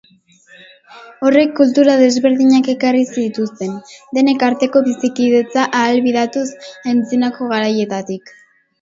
Horrek 1.27 1.51
kultura 1.59 1.97
desberdinak 1.99 2.71
erakarri 2.73 3.05
zituen, 3.19 3.77
denen 4.19 4.43
arteko 4.51 4.85
bizikidetza 4.91 5.69
ahalbidetuz 5.85 6.49
antzinako 6.97 7.55
garaietatik. 7.57 8.39